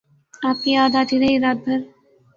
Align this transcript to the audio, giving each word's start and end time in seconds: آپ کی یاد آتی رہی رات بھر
آپ 0.43 0.57
کی 0.63 0.71
یاد 0.71 0.93
آتی 0.95 1.19
رہی 1.19 1.39
رات 1.39 1.57
بھر 1.65 1.79